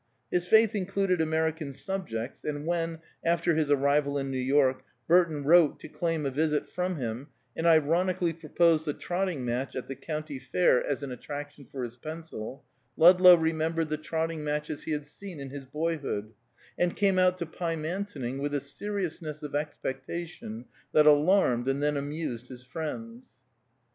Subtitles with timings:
[0.31, 5.79] His faith included American subjects, and when, after his arrival in New York, Burton wrote
[5.79, 10.39] to claim a visit from him and ironically proposed the trotting match at the County
[10.39, 12.63] Fair as an attraction for his pencil,
[12.97, 16.33] Ludlow remembered the trotting matches he had seen in his boyhood,
[16.79, 22.47] and came out to Pymantoning with a seriousness of expectation that alarmed and then amused
[22.47, 23.33] his friends.